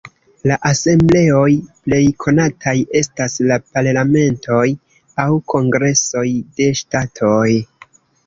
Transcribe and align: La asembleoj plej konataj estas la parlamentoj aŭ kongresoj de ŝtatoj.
La 0.49 0.55
asembleoj 0.67 1.49
plej 1.87 1.99
konataj 2.23 2.73
estas 3.01 3.35
la 3.51 3.59
parlamentoj 3.75 4.65
aŭ 5.25 5.29
kongresoj 5.55 6.27
de 6.61 6.73
ŝtatoj. 6.83 7.47